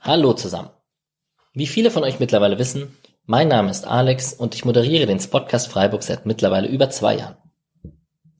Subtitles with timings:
[0.00, 0.70] Hallo zusammen.
[1.54, 5.68] Wie viele von euch mittlerweile wissen, mein Name ist Alex und ich moderiere den Spotcast
[5.68, 7.36] Freiburg seit mittlerweile über zwei Jahren.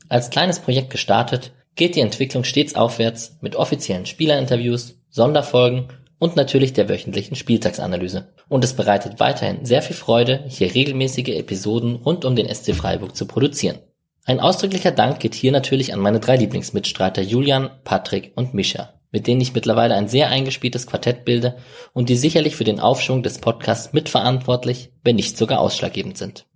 [0.08, 6.72] Als kleines Projekt gestartet, geht die Entwicklung stets aufwärts mit offiziellen Spielerinterviews, Sonderfolgen und natürlich
[6.72, 8.32] der wöchentlichen Spieltagsanalyse.
[8.48, 13.16] Und es bereitet weiterhin sehr viel Freude, hier regelmäßige Episoden rund um den SC Freiburg
[13.16, 13.78] zu produzieren.
[14.26, 19.26] Ein ausdrücklicher Dank geht hier natürlich an meine drei Lieblingsmitstreiter Julian, Patrick und Mischa, mit
[19.26, 21.56] denen ich mittlerweile ein sehr eingespieltes Quartett bilde
[21.92, 26.46] und die sicherlich für den Aufschwung des Podcasts mitverantwortlich, wenn nicht sogar ausschlaggebend sind.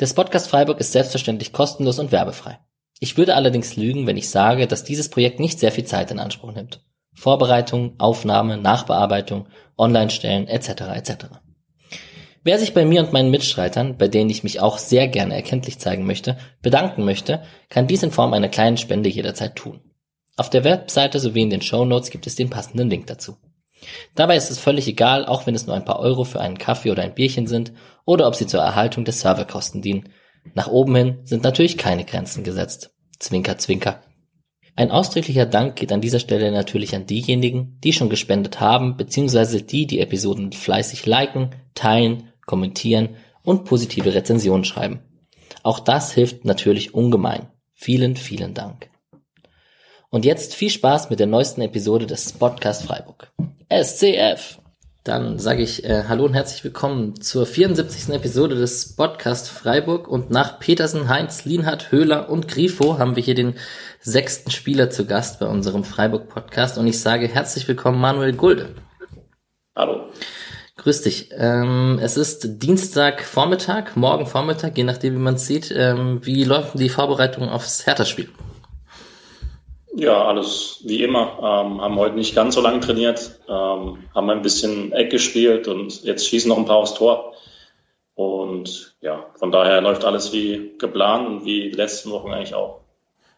[0.00, 2.58] Der Podcast Freiburg ist selbstverständlich kostenlos und werbefrei.
[2.98, 6.18] Ich würde allerdings lügen, wenn ich sage, dass dieses Projekt nicht sehr viel Zeit in
[6.18, 6.80] Anspruch nimmt.
[7.14, 9.46] Vorbereitung, Aufnahme, Nachbearbeitung,
[9.76, 10.68] Online-Stellen etc.
[10.94, 11.14] etc.
[12.44, 15.78] Wer sich bei mir und meinen Mitstreitern, bei denen ich mich auch sehr gerne erkenntlich
[15.78, 19.80] zeigen möchte, bedanken möchte, kann dies in Form einer kleinen Spende jederzeit tun.
[20.36, 23.36] Auf der Webseite sowie in den Show Notes gibt es den passenden Link dazu.
[24.14, 26.90] Dabei ist es völlig egal, auch wenn es nur ein paar Euro für einen Kaffee
[26.90, 27.72] oder ein Bierchen sind
[28.04, 30.08] oder ob sie zur Erhaltung der Serverkosten dienen.
[30.54, 32.90] Nach oben hin sind natürlich keine Grenzen gesetzt.
[33.18, 34.02] Zwinker, zwinker.
[34.76, 39.62] Ein ausdrücklicher Dank geht an dieser Stelle natürlich an diejenigen, die schon gespendet haben, beziehungsweise
[39.62, 43.10] die die Episoden fleißig liken, teilen, kommentieren
[43.44, 45.00] und positive Rezensionen schreiben.
[45.62, 47.46] Auch das hilft natürlich ungemein.
[47.74, 48.90] Vielen, vielen Dank.
[50.10, 53.30] Und jetzt viel Spaß mit der neuesten Episode des Podcast Freiburg.
[53.70, 54.58] SCF!
[55.04, 58.14] Dann sage ich äh, Hallo und herzlich willkommen zur 74.
[58.14, 60.08] Episode des Podcast Freiburg.
[60.08, 63.54] Und nach Petersen, Heinz, Lienhardt, Höhler und Grifo haben wir hier den
[64.00, 66.78] sechsten Spieler zu Gast bei unserem Freiburg Podcast.
[66.78, 68.74] Und ich sage herzlich willkommen Manuel Gulde.
[69.74, 70.10] Hallo.
[70.78, 71.30] Grüß dich.
[71.36, 75.74] Ähm, es ist Dienstag Vormittag, morgen Vormittag, je nachdem wie man es sieht.
[75.76, 78.28] Ähm, wie läuft die Vorbereitung aufs Hertha-Spiel?
[79.96, 81.36] Ja, alles wie immer.
[81.38, 86.04] Ähm, haben heute nicht ganz so lange trainiert, ähm, haben ein bisschen Eck gespielt und
[86.04, 87.34] jetzt schießen noch ein paar aufs Tor.
[88.14, 92.82] Und ja, von daher läuft alles wie geplant und wie die letzten Wochen eigentlich auch.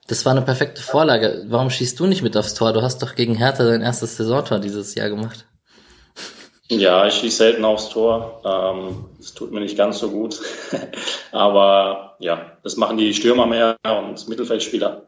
[0.09, 1.47] Das war eine perfekte Vorlage.
[1.49, 2.75] Warum schießt du nicht mit aufs Tor?
[2.75, 5.47] Du hast doch gegen Hertha dein erstes Saisontor dieses Jahr gemacht.
[6.71, 8.43] Ja, ich schieße selten aufs Tor.
[8.45, 10.41] Ähm, das tut mir nicht ganz so gut.
[11.33, 15.03] Aber ja, das machen die Stürmer mehr und Mittelfeldspieler.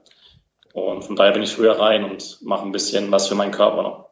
[0.72, 3.82] Und von daher bin ich früher rein und mache ein bisschen was für meinen Körper
[3.82, 4.08] noch.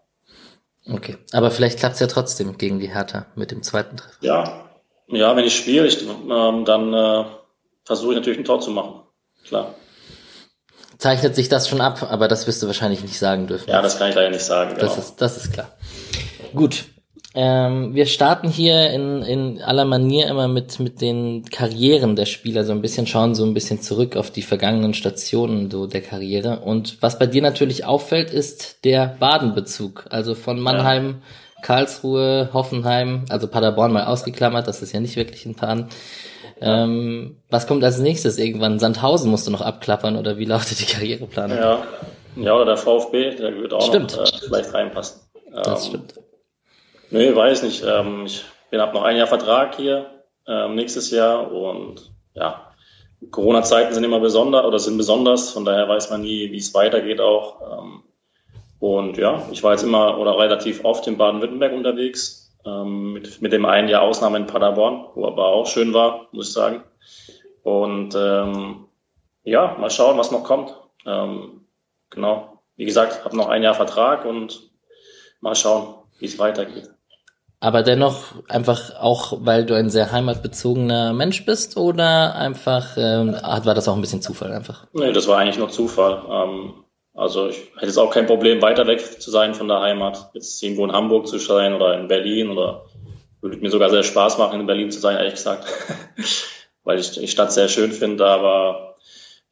[0.89, 4.17] Okay, aber vielleicht klappt es ja trotzdem gegen die Hertha mit dem zweiten Treffen.
[4.21, 4.65] Ja,
[5.09, 7.25] ja wenn ich spiele, ich, ähm, dann äh,
[7.85, 9.03] versuche ich natürlich ein Tor zu machen.
[9.47, 9.75] Klar.
[10.99, 13.69] Zeichnet sich das schon ab, aber das wirst du wahrscheinlich nicht sagen dürfen.
[13.69, 14.75] Ja, das kann ich leider nicht sagen.
[14.75, 14.83] Genau.
[14.83, 15.71] Das, ist, das ist klar.
[16.55, 16.85] Gut,
[17.33, 22.65] ähm, wir starten hier in, in aller Manier immer mit, mit den Karrieren der Spieler,
[22.65, 26.61] so ein bisschen schauen so ein bisschen zurück auf die vergangenen Stationen so der Karriere.
[26.61, 30.07] Und was bei dir natürlich auffällt, ist der Badenbezug.
[30.11, 31.63] Also von Mannheim, ja.
[31.63, 35.87] Karlsruhe, Hoffenheim, also Paderborn mal ausgeklammert, das ist ja nicht wirklich ein Baden.
[36.61, 38.79] Ähm, was kommt als nächstes irgendwann?
[38.81, 41.57] Sandhausen musst du noch abklappern oder wie lautet die Karriereplanung?
[41.57, 41.83] Ja,
[42.37, 44.17] ja oder der VfB, der wird auch stimmt.
[44.17, 45.21] noch äh, vielleicht reinpassen.
[45.55, 46.15] Das ähm, stimmt.
[47.11, 47.83] Nee, weiß nicht.
[47.85, 50.07] Ähm, ich bin habe noch ein Jahr Vertrag hier
[50.47, 52.73] ähm, nächstes Jahr und ja,
[53.33, 55.51] Corona-Zeiten sind immer besonders oder sind besonders.
[55.51, 57.61] Von daher weiß man nie, wie es weitergeht auch.
[57.63, 58.03] Ähm,
[58.79, 63.53] und ja, ich war jetzt immer oder relativ oft in Baden-Württemberg unterwegs ähm, mit, mit
[63.53, 66.85] dem einen Jahr Ausnahme in Paderborn, wo aber auch schön war, muss ich sagen.
[67.65, 68.87] Und ähm,
[69.43, 70.77] ja, mal schauen, was noch kommt.
[71.05, 71.67] Ähm,
[72.09, 72.63] genau.
[72.77, 74.71] Wie gesagt, habe noch ein Jahr Vertrag und
[75.41, 76.89] mal schauen, wie es weitergeht
[77.61, 83.75] aber dennoch einfach auch, weil du ein sehr heimatbezogener Mensch bist oder einfach ähm, war
[83.75, 84.87] das auch ein bisschen Zufall einfach?
[84.95, 86.23] Nee, das war eigentlich nur Zufall.
[86.31, 86.73] Ähm,
[87.13, 90.63] also ich hätte jetzt auch kein Problem, weiter weg zu sein von der Heimat, jetzt
[90.63, 92.87] irgendwo in Hamburg zu sein oder in Berlin oder
[93.43, 95.67] würde mir sogar sehr Spaß machen, in Berlin zu sein, ehrlich gesagt,
[96.85, 98.97] weil ich die Stadt sehr schön finde, aber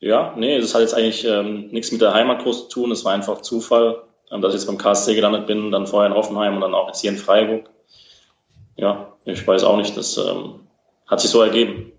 [0.00, 3.04] ja, nee, das hat jetzt eigentlich ähm, nichts mit der Heimat groß zu tun, es
[3.04, 6.54] war einfach Zufall, ähm, dass ich jetzt beim KSC gelandet bin, dann vorher in Hoffenheim
[6.54, 7.68] und dann auch jetzt hier in Freiburg
[8.78, 10.60] ja, ich weiß auch nicht, das ähm,
[11.06, 11.92] hat sich so ergeben.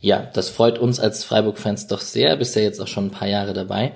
[0.00, 2.36] Ja, das freut uns als Freiburg-Fans doch sehr.
[2.36, 3.92] Bist ja jetzt auch schon ein paar Jahre dabei.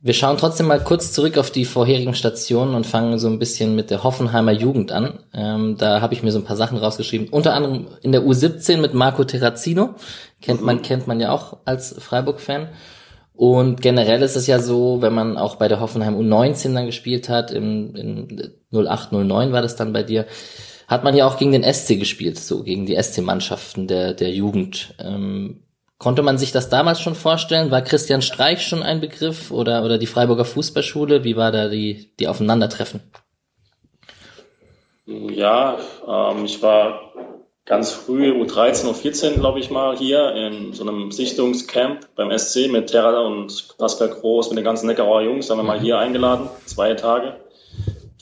[0.00, 3.76] Wir schauen trotzdem mal kurz zurück auf die vorherigen Stationen und fangen so ein bisschen
[3.76, 5.20] mit der Hoffenheimer Jugend an.
[5.32, 7.28] Ähm, da habe ich mir so ein paar Sachen rausgeschrieben.
[7.28, 9.94] Unter anderem in der U17 mit Marco Terrazino.
[10.40, 10.66] Kennt mhm.
[10.66, 12.68] man, kennt man ja auch als Freiburg-Fan.
[13.34, 17.28] Und generell ist es ja so, wenn man auch bei der Hoffenheim U19 dann gespielt
[17.28, 20.26] hat, im, in 08, 09 war das dann bei dir,
[20.92, 24.94] hat man ja auch gegen den SC gespielt, so gegen die SC-Mannschaften der, der Jugend.
[24.98, 25.62] Ähm,
[26.02, 27.70] Konnte man sich das damals schon vorstellen?
[27.70, 31.22] War Christian Streich schon ein Begriff oder, oder die Freiburger Fußballschule?
[31.22, 33.00] Wie war da die, die Aufeinandertreffen?
[35.06, 37.12] Ja, ähm, ich war
[37.66, 42.90] ganz früh, U13, U14, glaube ich mal, hier in so einem Sichtungscamp beim SC mit
[42.90, 45.84] Terra und Pascal Groß, mit den ganzen Neckarauer Jungs, haben wir mal mhm.
[45.84, 47.36] hier eingeladen, zwei Tage.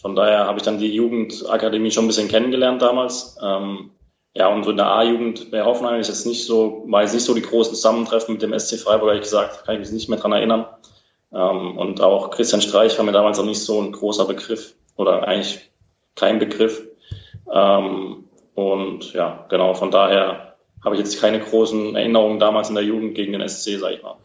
[0.01, 3.37] Von daher habe ich dann die Jugendakademie schon ein bisschen kennengelernt damals.
[3.43, 3.91] Ähm,
[4.33, 7.25] ja, und so in der A-Jugend bei Hoffenheim ist jetzt nicht so, war jetzt nicht
[7.25, 10.19] so die großen Zusammentreffen mit dem SC Freiburg, ehrlich gesagt, kann ich mich nicht mehr
[10.19, 10.67] dran erinnern.
[11.33, 15.27] Ähm, und auch Christian Streich war mir damals auch nicht so ein großer Begriff oder
[15.27, 15.71] eigentlich
[16.15, 16.83] kein Begriff.
[17.53, 18.25] Ähm,
[18.55, 20.50] und ja, genau, von daher
[20.85, 24.03] habe ich jetzt keine großen Erinnerungen damals in der Jugend gegen den SC, sag ich
[24.03, 24.17] mal.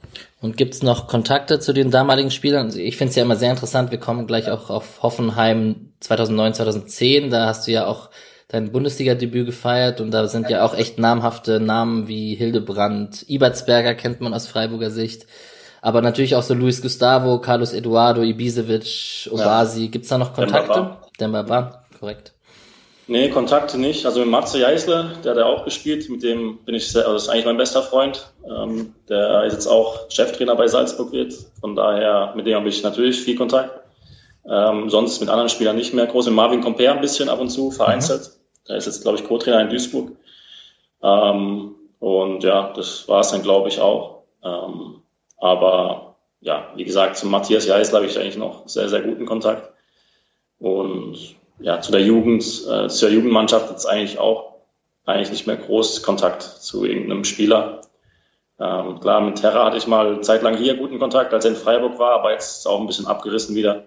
[0.41, 2.67] Und gibt's noch Kontakte zu den damaligen Spielern?
[2.77, 7.29] Ich finde es ja immer sehr interessant, wir kommen gleich auch auf Hoffenheim 2009, 2010,
[7.29, 8.09] da hast du ja auch
[8.47, 14.21] dein Bundesliga-Debüt gefeiert und da sind ja auch echt namhafte Namen wie Hildebrand, Ibertsberger kennt
[14.21, 15.25] man aus Freiburger Sicht,
[15.81, 19.85] aber natürlich auch so Luis Gustavo, Carlos Eduardo, Ibisevic, Obasi.
[19.85, 19.91] Ja.
[19.91, 20.97] Gibt's da noch Kontakte?
[21.19, 22.34] Dembaba, korrekt.
[23.07, 24.05] Nee, Kontakte nicht.
[24.05, 27.13] Also mit Matze Jeißle, der hat ja auch gespielt, mit dem bin ich sehr, also
[27.13, 28.31] das ist eigentlich mein bester Freund.
[28.49, 31.33] Ähm, der ist jetzt auch Cheftrainer bei Salzburg wird.
[31.59, 33.79] Von daher, mit dem habe ich natürlich viel Kontakt.
[34.49, 36.25] Ähm, sonst mit anderen Spielern nicht mehr groß.
[36.25, 38.21] Mit Marvin Comper ein bisschen ab und zu vereinzelt.
[38.21, 38.67] Mhm.
[38.69, 40.11] Der ist jetzt, glaube ich, Co-Trainer in Duisburg.
[41.03, 44.23] Ähm, und ja, das war es dann, glaube ich, auch.
[44.43, 45.01] Ähm,
[45.37, 49.71] aber ja, wie gesagt, zu Matthias Jeißle habe ich eigentlich noch sehr, sehr guten Kontakt.
[50.57, 54.55] Und ja, zu der Jugend, äh, zur Jugendmannschaft jetzt eigentlich auch
[55.05, 57.81] eigentlich nicht mehr groß Kontakt zu irgendeinem Spieler.
[58.59, 61.99] Ähm, klar, mit Terra hatte ich mal zeitlang hier guten Kontakt, als er in Freiburg
[61.99, 63.83] war, aber jetzt ist auch ein bisschen abgerissen wieder.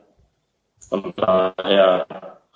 [0.78, 2.06] Von daher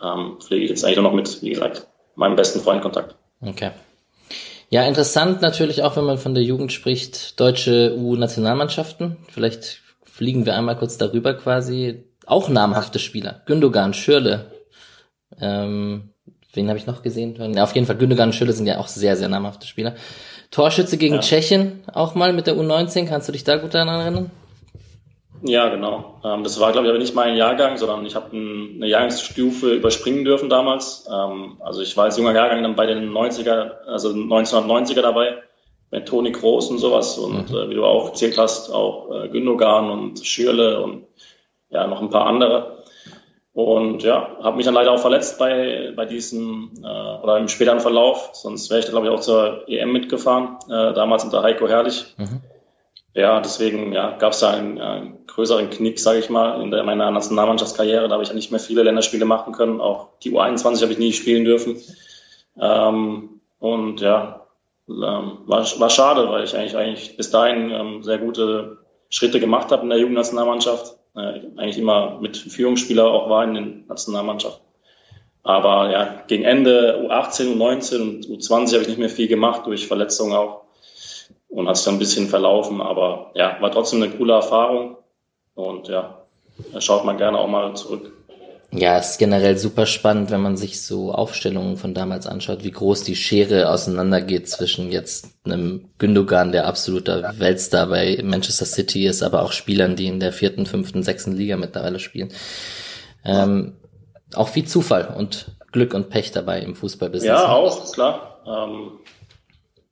[0.02, 3.16] ähm, pflege ich jetzt eigentlich nur noch mit, wie gesagt, meinem besten Freund Kontakt.
[3.40, 3.70] Okay.
[4.68, 9.18] Ja, interessant natürlich auch, wenn man von der Jugend spricht, deutsche U-Nationalmannschaften.
[9.28, 12.04] Vielleicht fliegen wir einmal kurz darüber quasi.
[12.24, 13.42] Auch namhafte Spieler.
[13.46, 14.46] Gündogan, Schürle.
[15.42, 16.10] Ähm,
[16.54, 17.36] wen habe ich noch gesehen?
[17.54, 19.94] Ja, auf jeden Fall, Gündogan und Schürle sind ja auch sehr, sehr namhafte Spieler.
[20.50, 21.20] Torschütze gegen ja.
[21.20, 23.08] Tschechien auch mal mit der U19.
[23.08, 24.30] Kannst du dich da gut daran erinnern?
[25.44, 26.20] Ja, genau.
[26.24, 30.24] Ähm, das war, glaube ich, aber nicht mein Jahrgang, sondern ich habe eine Jahrgangsstufe überspringen
[30.24, 31.08] dürfen damals.
[31.12, 35.42] Ähm, also ich war als junger Jahrgang dann bei den 90er, also 1990er dabei,
[35.90, 37.18] mit Toni Groß und sowas.
[37.18, 37.56] Und mhm.
[37.56, 41.06] äh, wie du auch erzählt hast, auch äh, Gündogan und Schürle und
[41.70, 42.81] ja, noch ein paar andere.
[43.54, 46.86] Und ja, habe mich dann leider auch verletzt bei, bei diesem äh,
[47.22, 48.30] oder im späteren Verlauf.
[48.32, 52.14] Sonst wäre ich da, glaube ich, auch zur EM mitgefahren, äh, damals unter Heiko Herrlich.
[52.16, 52.40] Mhm.
[53.14, 56.82] Ja, deswegen ja, gab es da einen, einen größeren Knick, sage ich mal, in der,
[56.82, 58.08] meiner Nationalmannschaftskarriere.
[58.08, 59.82] Da habe ich ja nicht mehr viele Länderspiele machen können.
[59.82, 61.76] Auch die U21 habe ich nie spielen dürfen.
[62.58, 64.46] Ähm, und ja,
[64.88, 68.78] ähm, war, war schade, weil ich eigentlich, eigentlich bis dahin ähm, sehr gute
[69.10, 70.96] Schritte gemacht habe in der Jugendnationalmannschaft.
[71.14, 74.64] Äh, eigentlich immer mit Führungsspieler auch war in den Nationalmannschaften.
[75.42, 79.88] Aber ja, gegen Ende U18, U19 und U20 habe ich nicht mehr viel gemacht, durch
[79.88, 80.62] Verletzungen auch
[81.48, 82.80] und hat sich dann ein bisschen verlaufen.
[82.80, 84.96] Aber ja, war trotzdem eine coole Erfahrung
[85.54, 86.22] und ja,
[86.72, 88.12] da schaut man gerne auch mal zurück.
[88.74, 92.70] Ja, es ist generell super spannend, wenn man sich so Aufstellungen von damals anschaut, wie
[92.70, 99.22] groß die Schere auseinandergeht zwischen jetzt einem Gündogan, der absoluter Weltstar bei Manchester City ist,
[99.22, 102.32] aber auch Spielern, die in der vierten, fünften, sechsten Liga mittlerweile spielen.
[103.26, 103.76] Ähm,
[104.34, 107.28] auch viel Zufall und Glück und Pech dabei im Fußballbusiness.
[107.28, 108.40] Ja, auch, klar.
[108.46, 108.92] Ähm,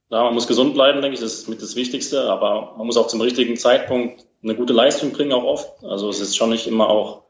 [0.08, 2.96] ja, man muss gesund bleiben, denke ich, das ist mit das Wichtigste, aber man muss
[2.96, 5.84] auch zum richtigen Zeitpunkt eine gute Leistung bringen, auch oft.
[5.84, 7.25] Also es ist schon nicht immer auch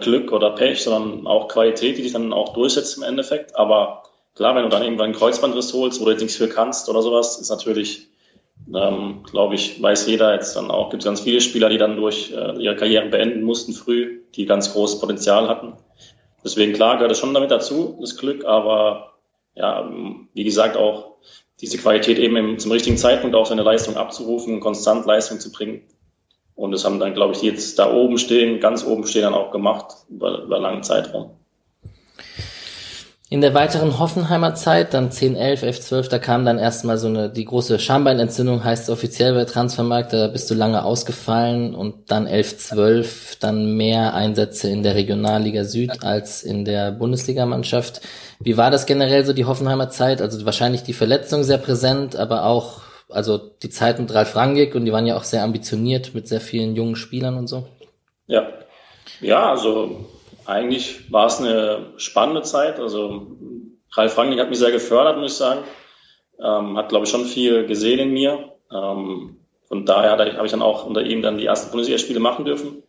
[0.00, 3.56] Glück oder Pech, sondern auch Qualität, die dich dann auch durchsetzt im Endeffekt.
[3.56, 4.02] Aber
[4.34, 7.02] klar, wenn du dann irgendwann einen Kreuzbandriss holst, wo du jetzt nichts für kannst oder
[7.02, 8.08] sowas, ist natürlich,
[8.74, 11.96] ähm, glaube ich, weiß jeder jetzt dann auch, gibt es ganz viele Spieler, die dann
[11.96, 15.74] durch äh, ihre Karrieren beenden mussten früh, die ganz großes Potenzial hatten.
[16.44, 19.14] Deswegen klar gehört es schon damit dazu, das Glück, aber
[19.54, 19.90] ja,
[20.32, 21.16] wie gesagt, auch
[21.60, 25.82] diese Qualität eben im, zum richtigen Zeitpunkt auch seine Leistung abzurufen, konstant Leistung zu bringen.
[26.60, 29.50] Und das haben dann, glaube ich, jetzt da oben stehen, ganz oben stehen, dann auch
[29.50, 31.30] gemacht über, über langen Zeitraum.
[33.30, 37.06] In der weiteren Hoffenheimer Zeit, dann 10, 11, 11, 12, da kam dann erstmal so
[37.06, 42.26] eine, die große Schambeinentzündung, heißt offiziell bei Transfermarkt, da bist du lange ausgefallen und dann
[42.26, 48.02] 11, 12, dann mehr Einsätze in der Regionalliga Süd als in der Bundesligamannschaft.
[48.38, 50.20] Wie war das generell so die Hoffenheimer Zeit?
[50.20, 54.84] Also wahrscheinlich die Verletzung sehr präsent, aber auch, also die Zeit mit Ralf Rangig und
[54.84, 57.66] die waren ja auch sehr ambitioniert mit sehr vielen jungen Spielern und so.
[58.26, 58.48] Ja.
[59.20, 60.06] Ja, also
[60.46, 62.78] eigentlich war es eine spannende Zeit.
[62.78, 63.26] Also
[63.92, 65.60] Ralf Rangnick hat mich sehr gefördert, muss ich sagen.
[66.42, 68.52] Ähm, hat, glaube ich, schon viel gesehen in mir.
[68.72, 69.36] Ähm,
[69.68, 72.82] von daher habe ich dann auch unter ihm dann die ersten Bundesligaspiele machen dürfen.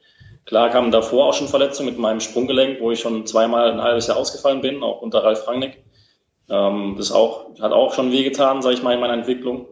[0.46, 4.08] Klar kamen davor auch schon Verletzungen mit meinem Sprunggelenk, wo ich schon zweimal ein halbes
[4.08, 5.84] Jahr ausgefallen bin, auch unter Ralf Rangnick.
[6.50, 9.68] Ähm, das auch, hat auch schon wehgetan, sage ich mal, in meiner Entwicklung.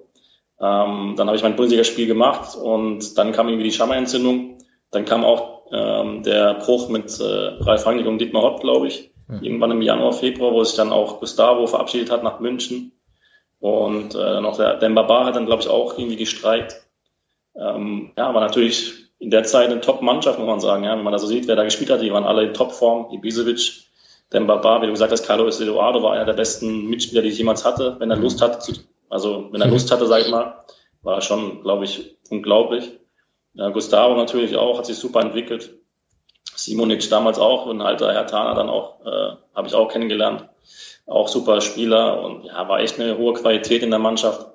[0.61, 4.57] Ähm, dann habe ich mein Bundesligaspiel gemacht und dann kam irgendwie die Schammerentzündung.
[4.91, 9.11] Dann kam auch ähm, der Bruch mit äh, Ralf Rangnick und Dietmar Hopp, glaube ich.
[9.27, 9.43] Mhm.
[9.43, 12.91] Irgendwann im Januar, Februar, wo sich dann auch Gustavo verabschiedet hat nach München.
[13.59, 16.81] Und äh, noch der Demba Bar hat dann, glaube ich, auch irgendwie gestreikt.
[17.55, 20.83] Ähm, ja, war natürlich in der Zeit eine Top-Mannschaft, muss man sagen.
[20.85, 23.11] Ja, wenn man da so sieht, wer da gespielt hat, die waren alle in Topform.
[23.11, 23.83] Ibisevic,
[24.31, 27.37] Demba Bar, wie du gesagt hast, Carlos Eduardo war einer der besten Mitspieler, die ich
[27.37, 28.23] jemals hatte, wenn er mhm.
[28.23, 28.59] Lust hatte.
[28.59, 28.73] Zu,
[29.09, 30.63] also wenn er Lust hatte, sag ich mal,
[31.01, 32.91] war er schon, glaube ich, unglaublich.
[33.53, 35.73] Ja, Gustavo natürlich auch, hat sich super entwickelt.
[36.55, 40.47] Simonic damals auch, und alter Herr Tana dann auch, äh, habe ich auch kennengelernt.
[41.05, 44.45] Auch super Spieler und ja, war echt eine hohe Qualität in der Mannschaft.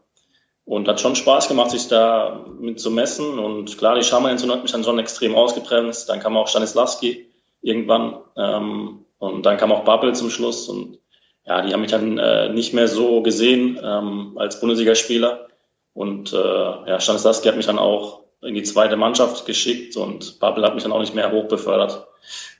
[0.66, 3.38] Und hat schon Spaß gemacht, sich da mit zu messen.
[3.38, 6.08] Und klar, die Schamharentzündung hat mich dann schon extrem ausgebremst.
[6.08, 7.26] Dann kam auch Stanislavski
[7.61, 8.18] irgendwann.
[8.37, 10.68] Ähm, und dann kam auch Bubble zum Schluss.
[10.70, 10.99] Und
[11.47, 15.49] ja, die haben mich dann äh, nicht mehr so gesehen ähm, als Bundesligaspieler.
[15.93, 20.65] Und äh, ja, Stanislavski hat mich dann auch in die zweite Mannschaft geschickt und Bubble
[20.65, 22.07] hat mich dann auch nicht mehr hochbefördert.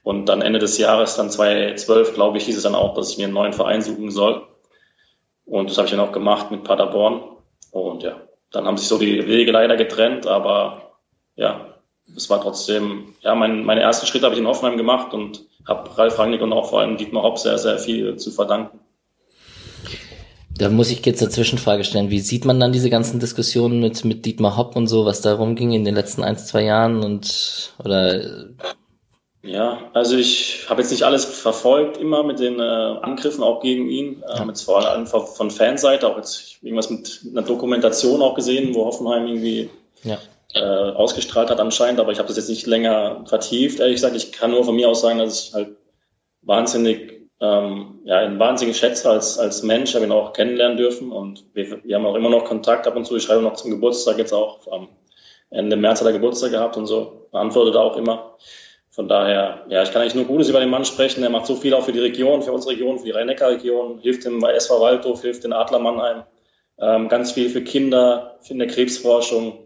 [0.03, 3.19] Und dann Ende des Jahres, dann 2012, glaube ich, hieß es dann auch, dass ich
[3.19, 4.47] mir einen neuen Verein suchen soll.
[5.47, 7.23] Und das habe ich dann auch gemacht mit Paderborn.
[7.71, 10.93] Und ja, dann haben sich so die Wege leider getrennt, aber
[11.37, 11.75] ja,
[12.17, 15.97] es war trotzdem, ja, mein, meine ersten Schritte habe ich in Hoffenheim gemacht und habe
[15.97, 18.80] Ralf Rangnick und auch vor allem Dietmar Hopp sehr, sehr viel zu verdanken.
[20.56, 22.11] Da muss ich jetzt eine Zwischenfrage stellen.
[22.11, 25.35] Wie sieht man dann diese ganzen Diskussionen mit, mit Dietmar Hopp und so, was da
[25.35, 28.47] rumging in den letzten ein, zwei Jahren und oder
[29.47, 33.90] ja, also ich habe jetzt nicht alles verfolgt, immer mit den äh, Angriffen auch gegen
[33.90, 34.47] ihn, äh, ja.
[34.47, 39.26] jetzt vor allem von Fanseite, auch jetzt irgendwas mit einer Dokumentation auch gesehen, wo Hoffenheim
[39.26, 39.68] irgendwie
[40.02, 40.18] ja.
[40.54, 44.16] Äh, ausgestrahlt hat anscheinend, aber ich habe das jetzt nicht länger vertieft, ehrlich gesagt.
[44.16, 45.76] Ich kann nur von mir aus sagen, dass ich halt
[46.42, 51.44] wahnsinnig ähm, ja, einen wahnsinnigen Schätzer als, als Mensch, habe ihn auch kennenlernen dürfen und
[51.54, 53.16] wir, wir haben auch immer noch Kontakt ab und zu.
[53.16, 54.66] Ich schreibe noch zum Geburtstag jetzt auch.
[54.70, 54.88] Am
[55.50, 57.28] Ende März hat er Geburtstag gehabt und so.
[57.32, 58.37] Antwortet auch immer.
[58.90, 61.25] Von daher, ja, ich kann eigentlich nur Gutes über den Mann sprechen.
[61.25, 64.25] Er macht so viel auch für die Region, für unsere Region, für die Rhein-Neckar-Region, hilft
[64.25, 66.23] dem SV Waldhof, hilft den Adler Mannheim.
[66.78, 69.63] Ähm, ganz viel für Kinder, für eine Krebsforschung.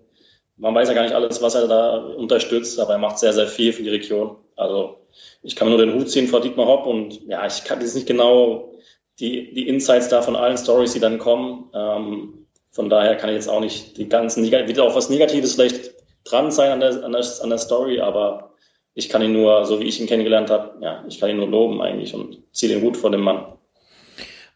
[0.58, 3.46] Man weiß ja gar nicht alles, was er da unterstützt, aber er macht sehr, sehr
[3.46, 4.36] viel für die Region.
[4.56, 4.96] Also
[5.42, 8.06] ich kann nur den Hut ziehen vor Dietmar Hopp und ja, ich kann jetzt nicht
[8.08, 8.72] genau
[9.20, 11.70] die, die Insights da von allen Stories, die dann kommen.
[11.74, 15.92] Ähm, von daher kann ich jetzt auch nicht die ganzen, wird auch was Negatives vielleicht
[16.24, 18.54] dran sein an der, an der, an der Story, aber
[18.94, 21.48] ich kann ihn nur, so wie ich ihn kennengelernt habe, ja, ich kann ihn nur
[21.48, 23.57] loben eigentlich und ziehe den Hut vor dem Mann.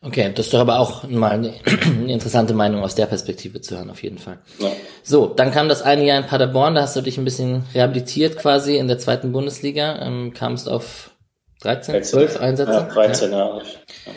[0.04, 1.54] Okay, das ist doch aber auch mal eine,
[2.08, 4.38] interessante Meinung aus der Perspektive zu hören, auf jeden Fall.
[4.58, 4.70] Ja.
[5.04, 8.36] So, dann kam das eine Jahr in Paderborn, da hast du dich ein bisschen rehabilitiert
[8.36, 11.10] quasi in der zweiten Bundesliga, ähm, kamst auf
[11.60, 12.72] 13, 13, 12 Einsätze?
[12.72, 13.38] Ja, 13 ja.
[13.38, 13.58] Jahre.
[13.58, 14.12] Ja.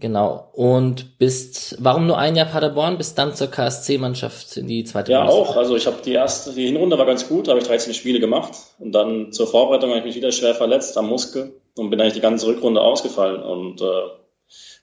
[0.00, 0.48] Genau.
[0.52, 5.26] Und bist, warum nur ein Jahr Paderborn, bist dann zur KSC-Mannschaft in die zweite Ja,
[5.26, 5.50] Bundesliga?
[5.50, 5.56] auch.
[5.56, 8.20] Also ich habe die erste, die Hinrunde war ganz gut, da habe ich 13 Spiele
[8.20, 8.52] gemacht.
[8.78, 12.14] Und dann zur Vorbereitung habe ich mich wieder schwer verletzt am Muskel und bin eigentlich
[12.14, 13.42] die ganze Rückrunde ausgefallen.
[13.42, 13.84] Und äh,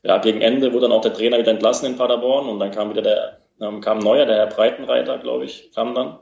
[0.04, 2.90] ja, gegen Ende wurde dann auch der Trainer wieder entlassen in Paderborn und dann kam
[2.92, 6.20] wieder der, ähm, kam neuer, der Herr Breitenreiter, glaube ich, kam dann.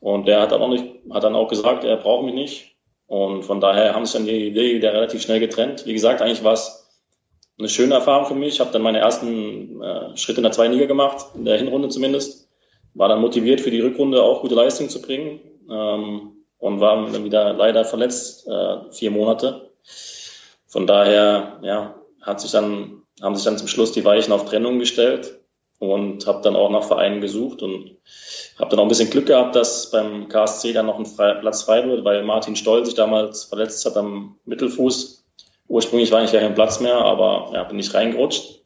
[0.00, 2.76] Und der hat dann auch nicht, hat dann auch gesagt, er braucht mich nicht.
[3.06, 5.86] Und von daher haben sich dann die Wege wieder relativ schnell getrennt.
[5.86, 6.84] Wie gesagt, eigentlich war es
[7.58, 8.54] eine schöne Erfahrung für mich.
[8.54, 11.88] Ich habe dann meine ersten äh, Schritte in der zweiten Liga gemacht, in der Hinrunde
[11.88, 12.48] zumindest.
[12.94, 17.24] War dann motiviert für die Rückrunde auch gute Leistung zu bringen ähm, und war dann
[17.24, 19.70] wieder leider verletzt äh, vier Monate.
[20.66, 21.94] Von daher ja,
[22.24, 25.40] hat sich dann haben sich dann zum Schluss die Weichen auf Trennung gestellt
[25.78, 27.96] und habe dann auch nach Vereinen gesucht und
[28.58, 31.86] habe dann auch ein bisschen Glück gehabt, dass beim KSC dann noch ein Platz frei
[31.86, 35.24] wird, weil Martin Stoll sich damals verletzt hat am Mittelfuß.
[35.68, 38.62] Ursprünglich war ich ja kein Platz mehr, aber ja, bin ich reingerutscht.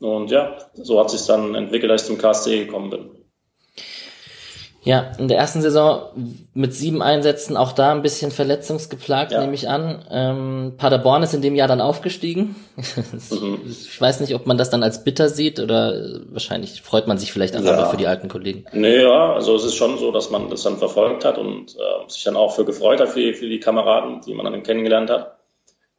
[0.00, 3.17] Und ja, so hat sich dann entwickelt, dass ich zum KSC gekommen bin.
[4.82, 6.02] Ja, in der ersten Saison
[6.54, 9.40] mit sieben Einsätzen auch da ein bisschen verletzungsgeplagt, ja.
[9.40, 10.04] nehme ich an.
[10.10, 12.54] Ähm, Paderborn ist in dem Jahr dann aufgestiegen.
[13.30, 13.60] mhm.
[13.68, 17.32] Ich weiß nicht, ob man das dann als bitter sieht oder wahrscheinlich freut man sich
[17.32, 17.86] vielleicht auch ja.
[17.86, 18.66] für die alten Kollegen.
[18.72, 22.08] Nee, ja, also es ist schon so, dass man das dann verfolgt hat und äh,
[22.08, 25.10] sich dann auch für gefreut hat für die, für die Kameraden, die man dann kennengelernt
[25.10, 25.38] hat.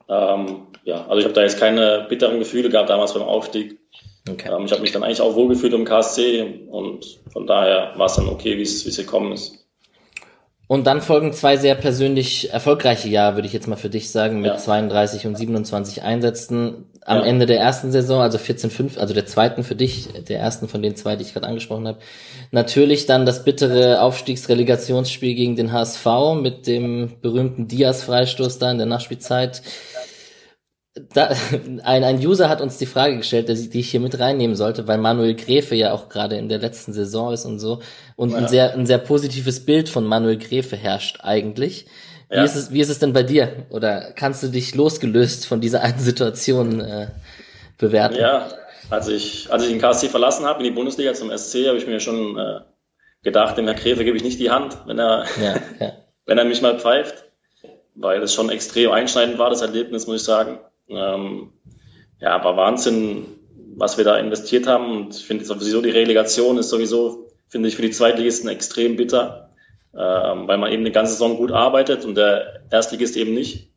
[0.07, 3.78] Ähm, ja, also ich habe da jetzt keine bitteren Gefühle gehabt damals beim Aufstieg.
[4.31, 4.49] Okay.
[4.51, 8.15] Ähm, ich habe mich dann eigentlich auch wohlgefühlt im KSC und von daher war es
[8.15, 9.59] dann okay, wie es gekommen ist.
[10.71, 14.39] Und dann folgen zwei sehr persönlich erfolgreiche Jahre, würde ich jetzt mal für dich sagen,
[14.39, 14.57] mit ja.
[14.57, 16.85] 32 und 27 Einsätzen.
[17.03, 17.25] am ja.
[17.25, 20.95] Ende der ersten Saison, also 14-5, also der zweiten für dich, der ersten von den
[20.95, 21.97] zwei, die ich gerade angesprochen habe.
[22.51, 26.05] Natürlich dann das bittere Aufstiegsrelegationsspiel gegen den HSV
[26.39, 29.63] mit dem berühmten Diaz-Freistoß da in der Nachspielzeit.
[31.13, 31.29] Da,
[31.83, 34.97] ein, ein User hat uns die Frage gestellt, die ich hier mit reinnehmen sollte, weil
[34.97, 37.81] Manuel Gräfe ja auch gerade in der letzten Saison ist und so
[38.15, 38.37] und ja.
[38.37, 41.85] ein sehr ein sehr positives Bild von Manuel Gräfe herrscht eigentlich.
[42.29, 42.43] Wie, ja.
[42.43, 43.65] ist es, wie ist es denn bei dir?
[43.71, 47.07] Oder kannst du dich losgelöst von dieser einen Situation äh,
[47.79, 48.17] bewerten?
[48.17, 48.49] Ja,
[48.91, 51.87] als ich, als ich den KSC verlassen habe in die Bundesliga zum SC, habe ich
[51.87, 52.59] mir schon äh,
[53.23, 55.55] gedacht, dem Herr Gräfe gebe ich nicht die Hand, wenn er, ja,
[56.25, 57.25] wenn er mich mal pfeift,
[57.95, 60.59] weil es schon extrem einschneidend war, das Erlebnis, muss ich sagen.
[60.89, 61.51] Ähm,
[62.19, 63.25] ja, war Wahnsinn,
[63.75, 64.91] was wir da investiert haben.
[64.91, 69.49] Und ich finde sowieso die Relegation ist sowieso, finde ich, für die Zweitligisten extrem bitter
[69.95, 73.69] ähm, weil man eben eine ganze Saison gut arbeitet und der Erstligist eben nicht.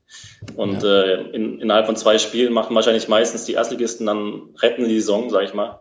[0.57, 1.03] Und ja.
[1.03, 5.31] äh, in, innerhalb von zwei Spielen machen wahrscheinlich meistens die Erstligisten dann retten die Saison,
[5.31, 5.81] sag ich mal.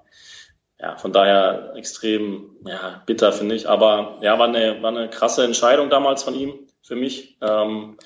[0.80, 3.68] Ja, von daher extrem ja, bitter, finde ich.
[3.68, 7.38] Aber ja, war eine, war eine krasse Entscheidung damals von ihm, für mich.
[7.42, 7.98] Ähm,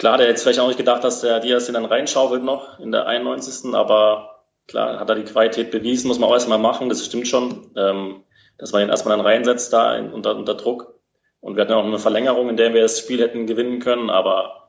[0.00, 2.90] klar, der hätte vielleicht auch nicht gedacht, dass der Diaz den dann reinschaufelt noch in
[2.90, 3.74] der 91.
[3.74, 7.70] Aber klar, hat er die Qualität bewiesen, muss man auch erstmal machen, das stimmt schon.
[7.76, 8.24] Ähm,
[8.56, 10.94] dass man ihn erstmal dann reinsetzt da in, unter, unter Druck.
[11.40, 14.10] Und wir hatten auch eine Verlängerung, in der wir das Spiel hätten gewinnen können.
[14.10, 14.68] Aber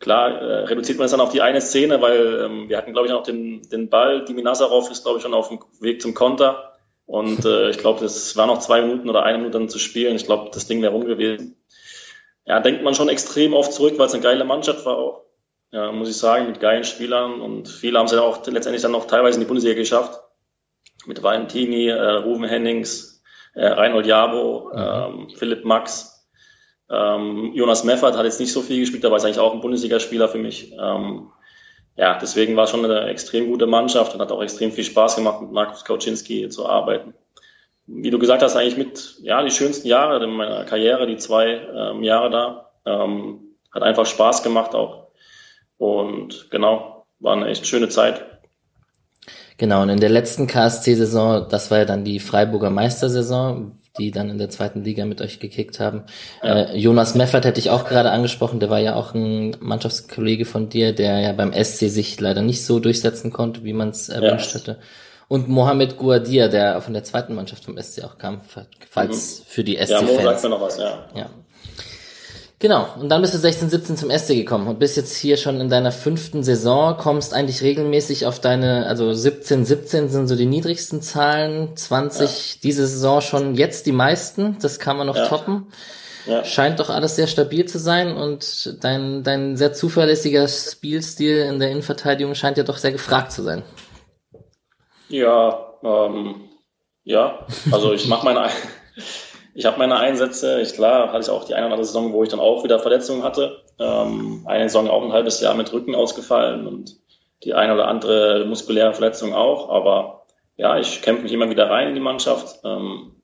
[0.00, 3.06] klar, äh, reduziert man es dann auf die eine Szene, weil ähm, wir hatten, glaube
[3.06, 4.24] ich, noch den, den Ball.
[4.24, 6.72] Dimi Nazarov ist, glaube ich, schon auf dem Weg zum Konter.
[7.06, 10.16] Und äh, ich glaube, es war noch zwei Minuten oder eine Minute dann zu spielen.
[10.16, 11.56] Ich glaube, das Ding wäre rum gewesen.
[12.44, 15.24] Ja, denkt man schon extrem oft zurück, weil es eine geile Mannschaft war auch.
[15.70, 17.40] Ja, muss ich sagen, mit geilen Spielern.
[17.40, 20.20] Und viele haben es ja auch letztendlich dann noch teilweise in die Bundesliga geschafft.
[21.06, 23.22] Mit Valentini, äh, Ruven Hennings,
[23.54, 24.78] äh, Reinhold Jabo, mhm.
[24.78, 26.12] ähm, Philipp Max,
[26.92, 30.28] ähm, Jonas Meffert hat jetzt nicht so viel gespielt, aber ist eigentlich auch ein Bundesligaspieler
[30.28, 30.72] für mich.
[30.72, 31.30] Ähm,
[31.96, 35.40] ja, deswegen war schon eine extrem gute Mannschaft und hat auch extrem viel Spaß gemacht,
[35.40, 37.14] mit Markus Kauczynski zu arbeiten.
[37.94, 41.60] Wie du gesagt hast, eigentlich mit, ja, die schönsten Jahre in meiner Karriere, die zwei
[41.74, 42.70] ähm, Jahre da.
[42.84, 43.40] Ähm,
[43.72, 45.08] hat einfach Spaß gemacht auch.
[45.78, 48.24] Und genau, war eine echt schöne Zeit.
[49.56, 54.30] Genau, und in der letzten KSC-Saison, das war ja dann die Freiburger Meistersaison, die dann
[54.30, 56.04] in der zweiten Liga mit euch gekickt haben.
[56.42, 56.62] Ja.
[56.62, 60.68] Äh, Jonas Meffert hätte ich auch gerade angesprochen, der war ja auch ein Mannschaftskollege von
[60.68, 64.54] dir, der ja beim SC sich leider nicht so durchsetzen konnte, wie man es erwünscht
[64.54, 64.60] ja.
[64.60, 64.78] hätte.
[65.28, 68.40] Und Mohamed Gouadia, der von der zweiten Mannschaft vom SC auch kam,
[68.90, 69.44] falls mhm.
[69.46, 69.90] für die SC-Fans.
[69.90, 71.08] Ja, Mo sagt mir noch was, ja.
[71.14, 71.30] ja.
[72.62, 75.60] Genau, und dann bist du 16, 17 zum SC gekommen und bist jetzt hier schon
[75.60, 80.46] in deiner fünften Saison, kommst eigentlich regelmäßig auf deine, also 17, 17 sind so die
[80.46, 82.60] niedrigsten Zahlen, 20 ja.
[82.62, 85.26] diese Saison schon jetzt die meisten, das kann man noch ja.
[85.26, 85.72] toppen.
[86.24, 86.44] Ja.
[86.44, 91.70] Scheint doch alles sehr stabil zu sein und dein, dein sehr zuverlässiger Spielstil in der
[91.70, 93.64] Innenverteidigung scheint ja doch sehr gefragt zu sein.
[95.12, 96.48] Ja, ähm,
[97.04, 98.48] ja, also ich mache meine
[99.54, 100.60] ich habe meine Einsätze.
[100.62, 102.78] Ich, klar, hatte ich auch die eine oder andere Saison, wo ich dann auch wieder
[102.78, 103.62] Verletzungen hatte.
[103.78, 106.96] Ähm, eine Saison auch ein halbes Jahr mit Rücken ausgefallen und
[107.44, 109.68] die eine oder andere muskuläre Verletzung auch.
[109.68, 110.22] Aber
[110.56, 112.60] ja, ich kämpfe mich immer wieder rein in die Mannschaft.
[112.64, 113.16] Ähm,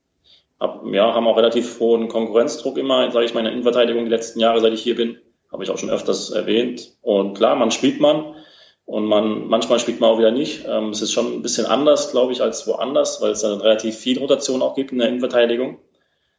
[0.61, 4.11] hab, ja, haben auch relativ hohen Konkurrenzdruck immer, sage ich mal, in der Innenverteidigung die
[4.11, 5.17] letzten Jahre, seit ich hier bin.
[5.51, 6.99] Habe ich auch schon öfters erwähnt.
[7.01, 8.35] Und klar, man spielt man.
[8.89, 10.65] Und man, manchmal spielt man auch wieder nicht.
[10.67, 13.99] Ähm, es ist schon ein bisschen anders, glaube ich, als woanders, weil es dann relativ
[13.99, 15.79] viel Rotation auch gibt in der Innenverteidigung.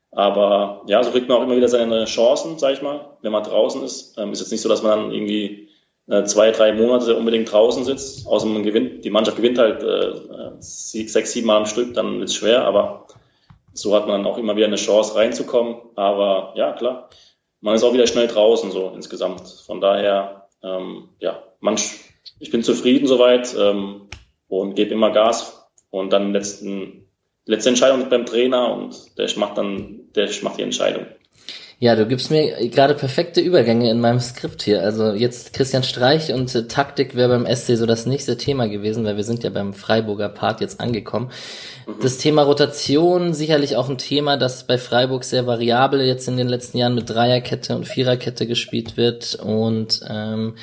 [0.10, 3.44] Aber ja, so kriegt man auch immer wieder seine Chancen, sag ich mal, wenn man
[3.44, 4.18] draußen ist.
[4.18, 5.70] Ähm, ist jetzt nicht so, dass man dann irgendwie
[6.08, 10.14] äh, zwei, drei Monate unbedingt draußen sitzt, außer man gewinnt, die Mannschaft gewinnt halt äh,
[10.58, 13.06] sechs, sieben Mal am Stück, dann ist es schwer, aber
[13.74, 15.76] so hat man dann auch immer wieder eine Chance reinzukommen.
[15.96, 17.10] Aber ja, klar,
[17.62, 19.48] man ist auch wieder schnell draußen, so insgesamt.
[19.68, 21.78] Von daher, ähm, ja, man,
[22.40, 24.10] ich bin zufrieden soweit ähm,
[24.48, 25.56] und gebe immer Gas.
[25.92, 27.10] Und dann letzten
[27.46, 31.08] letzte Entscheidung beim Trainer und der macht dann, der macht die Entscheidung.
[31.82, 34.84] Ja, du gibst mir gerade perfekte Übergänge in meinem Skript hier.
[34.84, 39.06] Also jetzt Christian Streich und äh, Taktik wäre beim SC so das nächste Thema gewesen,
[39.06, 41.32] weil wir sind ja beim Freiburger Part jetzt angekommen.
[41.88, 41.94] Mhm.
[42.02, 46.50] Das Thema Rotation sicherlich auch ein Thema, das bei Freiburg sehr variabel jetzt in den
[46.50, 50.56] letzten Jahren mit Dreierkette und Viererkette gespielt wird und ähm,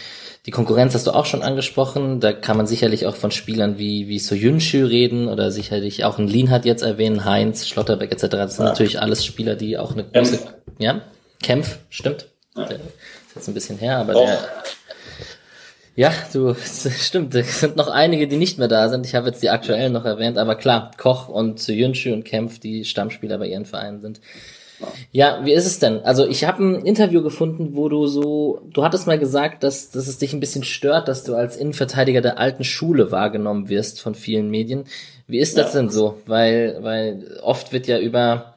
[0.45, 2.21] die Konkurrenz hast du auch schon angesprochen.
[2.21, 6.29] Da kann man sicherlich auch von Spielern wie, wie Soyuncu reden oder sicherlich auch ein
[6.29, 8.27] Lean hat jetzt erwähnt, Heinz, Schlotterbeck etc.
[8.29, 8.71] Das sind ja.
[8.71, 10.56] natürlich alles Spieler, die auch eine große, Kämpf.
[10.79, 11.03] Ja,
[11.43, 12.29] Kämpf, stimmt.
[12.57, 12.65] Ja.
[12.65, 12.85] Der ist
[13.35, 14.25] jetzt ein bisschen her, aber Doch.
[14.25, 14.39] der,
[15.97, 16.55] ja, du,
[16.99, 19.07] stimmt, es sind noch einige, die nicht mehr da sind.
[19.07, 22.85] Ich habe jetzt die aktuellen noch erwähnt, aber klar, Koch und Soyuncu und Kempf, die
[22.85, 24.21] Stammspieler bei ihren Vereinen sind.
[25.11, 26.01] Ja, wie ist es denn?
[26.01, 30.07] Also ich habe ein Interview gefunden, wo du so, du hattest mal gesagt, dass, dass
[30.07, 34.15] es dich ein bisschen stört, dass du als Innenverteidiger der alten Schule wahrgenommen wirst von
[34.15, 34.85] vielen Medien.
[35.27, 35.81] Wie ist das ja.
[35.81, 36.21] denn so?
[36.27, 38.55] Weil, weil oft wird ja über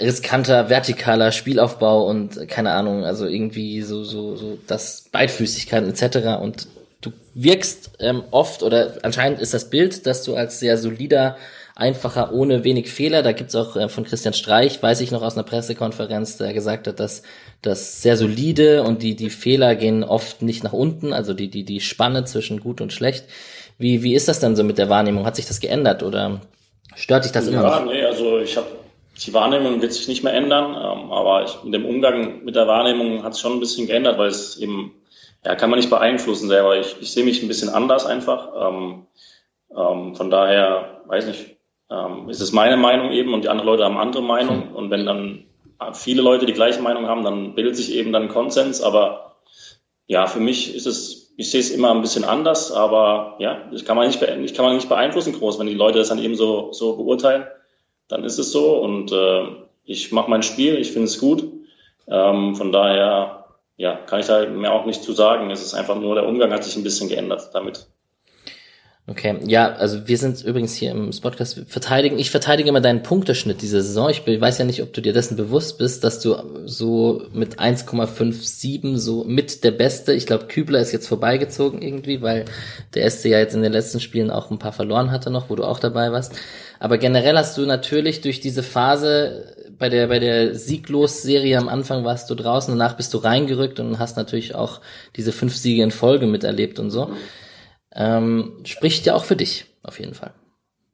[0.00, 6.40] riskanter, vertikaler Spielaufbau und keine Ahnung, also irgendwie so, so, so das Beidfüßigkeit etc.
[6.40, 6.68] Und
[7.00, 11.36] du wirkst ähm, oft oder anscheinend ist das Bild, dass du als sehr solider
[11.74, 13.22] einfacher, ohne wenig Fehler.
[13.22, 16.86] Da gibt's auch äh, von Christian Streich, weiß ich noch aus einer Pressekonferenz, der gesagt
[16.86, 17.22] hat, dass
[17.62, 21.64] das sehr solide und die, die Fehler gehen oft nicht nach unten, also die, die,
[21.64, 23.24] die Spanne zwischen gut und schlecht.
[23.78, 25.24] Wie, wie ist das dann so mit der Wahrnehmung?
[25.24, 26.42] Hat sich das geändert oder
[26.96, 27.86] stört dich das ja, immer noch?
[27.86, 28.68] Nee, also ich habe
[29.26, 32.66] die Wahrnehmung wird sich nicht mehr ändern, ähm, aber ich, in dem Umgang mit der
[32.66, 34.94] Wahrnehmung hat es schon ein bisschen geändert, weil es eben,
[35.44, 36.78] ja, kann man nicht beeinflussen selber.
[36.78, 38.48] Ich, ich sehe mich ein bisschen anders einfach.
[38.56, 39.06] Ähm,
[39.76, 41.56] ähm, von daher, weiß nicht,
[41.90, 44.68] ähm, ist es meine Meinung eben und die anderen Leute haben andere Meinung.
[44.68, 44.76] Hm.
[44.76, 45.44] Und wenn dann
[45.92, 48.82] viele Leute die gleiche Meinung haben, dann bildet sich eben dann Konsens.
[48.82, 49.36] Aber
[50.06, 53.84] ja, für mich ist es, ich sehe es immer ein bisschen anders, aber ja, das
[53.84, 56.34] kann man nicht, ich kann man nicht beeinflussen groß, wenn die Leute das dann eben
[56.34, 57.46] so, so beurteilen,
[58.10, 59.44] dann ist es so und äh,
[59.84, 61.44] ich mache mein Spiel, ich finde es gut.
[62.08, 63.46] Ähm, von daher,
[63.76, 65.50] ja, kann ich da mehr auch nicht zu sagen.
[65.50, 67.89] Es ist einfach nur, der Umgang hat sich ein bisschen geändert damit.
[69.06, 72.18] Okay, ja, also wir sind übrigens hier im Podcast verteidigen.
[72.18, 74.08] Ich verteidige immer deinen Punkteschnitt dieser Saison.
[74.08, 76.36] Ich weiß ja nicht, ob du dir dessen bewusst bist, dass du
[76.66, 80.12] so mit 1,57 so mit der Beste.
[80.12, 82.44] Ich glaube, Kübler ist jetzt vorbeigezogen irgendwie, weil
[82.94, 85.56] der SC ja jetzt in den letzten Spielen auch ein paar verloren hatte noch, wo
[85.56, 86.34] du auch dabei warst.
[86.78, 92.04] Aber generell hast du natürlich durch diese Phase bei der bei der Sieglos-Serie am Anfang
[92.04, 94.80] warst du draußen, danach bist du reingerückt und hast natürlich auch
[95.16, 97.10] diese fünf Siege in Folge miterlebt und so.
[97.94, 100.32] Ähm, spricht ja auch für dich, auf jeden Fall.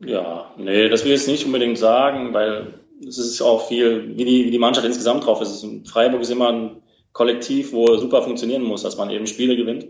[0.00, 2.74] Ja, nee, das will ich jetzt nicht unbedingt sagen, weil
[3.06, 5.66] es ist auch viel, wie die, wie die Mannschaft insgesamt drauf ist.
[5.86, 6.82] Freiburg ist immer ein
[7.12, 9.86] Kollektiv, wo super funktionieren muss, dass man eben Spiele gewinnt.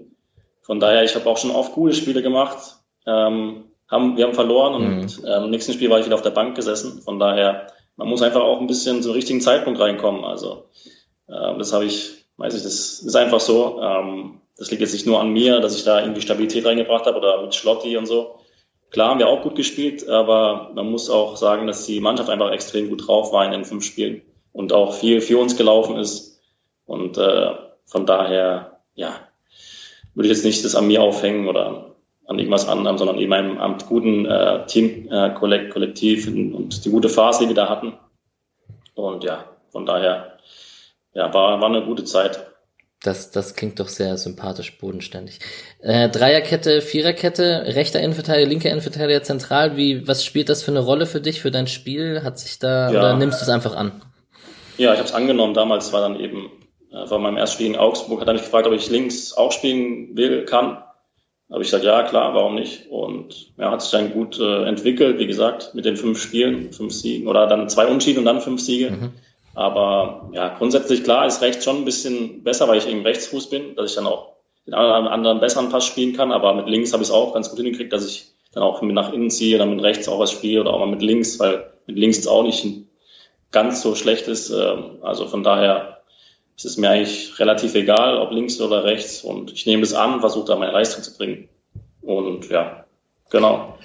[0.62, 2.76] Von daher, ich habe auch schon oft gute Spiele gemacht.
[3.06, 5.26] Ähm, haben, wir haben verloren und mhm.
[5.26, 7.02] ähm, im nächsten Spiel war ich wieder auf der Bank gesessen.
[7.02, 10.24] Von daher, man muss einfach auch ein bisschen zum richtigen Zeitpunkt reinkommen.
[10.24, 10.64] Also
[11.28, 13.80] ähm, das habe ich, weiß ich, das ist einfach so.
[13.80, 17.18] Ähm, das liegt jetzt nicht nur an mir, dass ich da irgendwie Stabilität reingebracht habe
[17.18, 18.40] oder mit Schlotti und so.
[18.90, 22.52] Klar haben wir auch gut gespielt, aber man muss auch sagen, dass die Mannschaft einfach
[22.52, 26.40] extrem gut drauf war in den fünf Spielen und auch viel für uns gelaufen ist.
[26.86, 27.50] Und äh,
[27.84, 29.20] von daher, ja,
[30.14, 33.58] würde ich jetzt nicht das an mir aufhängen oder an irgendwas anderem, sondern eben einem,
[33.58, 37.94] einem guten äh, Team, äh, Kollektiv und die gute Phase, die wir da hatten.
[38.94, 40.38] Und ja, von daher,
[41.12, 42.55] ja, war, war eine gute Zeit.
[43.02, 45.38] Das, das klingt doch sehr sympathisch, bodenständig.
[45.80, 49.76] Äh, Dreierkette, Viererkette, rechter Innenverteidiger, linker Innenverteidiger, zentral.
[49.76, 52.22] Wie, was spielt das für eine Rolle für dich, für dein Spiel?
[52.24, 52.98] Hat sich da, ja.
[52.98, 54.02] oder nimmst du es einfach an?
[54.78, 55.54] Ja, ich habe es angenommen.
[55.54, 56.50] Damals war dann eben,
[56.90, 59.52] äh, vor meinem ersten Spiel in Augsburg, hat er mich gefragt, ob ich links auch
[59.52, 60.82] spielen will, kann.
[61.50, 62.88] Habe ich gesagt, ja, klar, warum nicht?
[62.90, 66.92] Und ja, hat sich dann gut äh, entwickelt, wie gesagt, mit den fünf Spielen, fünf
[66.92, 68.90] Siegen oder dann zwei Unschieden und dann fünf Siege.
[68.90, 69.12] Mhm.
[69.56, 73.74] Aber ja, grundsätzlich klar ist rechts schon ein bisschen besser, weil ich eben Rechtsfuß bin,
[73.74, 74.34] dass ich dann auch
[74.66, 76.30] den anderen, besseren Pass spielen kann.
[76.30, 79.14] Aber mit links habe ich es auch ganz gut hingekriegt, dass ich dann auch nach
[79.14, 81.96] innen ziehe, dann mit rechts auch was spiele oder auch mal mit links, weil mit
[81.96, 82.66] links jetzt auch nicht
[83.50, 84.50] ganz so schlecht ist.
[84.50, 86.02] Ähm, also von daher
[86.54, 89.24] ist es mir eigentlich relativ egal, ob links oder rechts.
[89.24, 91.48] Und ich nehme es an, versuche da meine Leistung zu bringen.
[92.02, 92.84] Und ja,
[93.30, 93.78] genau.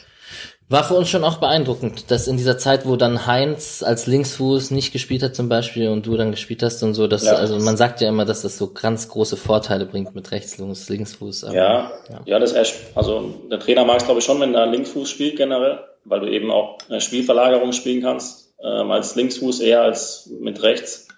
[0.72, 4.72] War für uns schon auch beeindruckend, dass in dieser Zeit, wo dann Heinz als Linksfuß
[4.72, 7.34] nicht gespielt hat zum Beispiel und du dann gespielt hast und so, dass ja.
[7.34, 11.44] also man sagt ja immer, dass das so ganz große Vorteile bringt mit Rechtsfuß, Linksfuß.
[11.44, 14.56] Aber, ja, ja, ja, das erst, also der Trainer mag es glaube ich schon, wenn
[14.56, 19.60] er Linksfuß spielt generell, weil du eben auch eine Spielverlagerung spielen kannst ähm, als Linksfuß
[19.60, 21.10] eher als mit rechts,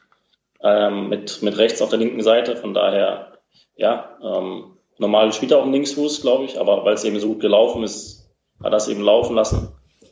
[0.63, 2.55] ähm, mit mit rechts auf der linken Seite.
[2.55, 3.33] Von daher,
[3.75, 7.41] ja, ähm, normal spielt er auch Linksfuß, glaube ich, aber weil es eben so gut
[7.41, 8.22] gelaufen ist
[8.63, 9.69] hat das eben laufen lassen.